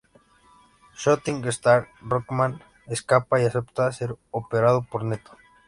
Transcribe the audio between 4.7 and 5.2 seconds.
por